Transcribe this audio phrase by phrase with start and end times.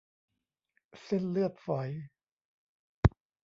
[1.03, 1.89] เส้นเลือดฝอย